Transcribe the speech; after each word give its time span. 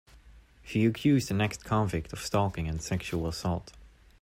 She 0.63 0.87
accused 0.87 1.29
an 1.29 1.41
ex-convict 1.41 2.11
of 2.11 2.17
stalking 2.21 2.67
and 2.67 2.81
sexual 2.81 3.27
assault. 3.27 3.71